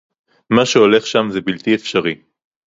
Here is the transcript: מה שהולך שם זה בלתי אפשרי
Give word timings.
מה 0.49 0.65
שהולך 0.65 1.07
שם 1.07 1.27
זה 1.31 1.41
בלתי 1.41 1.75
אפשרי 1.75 2.15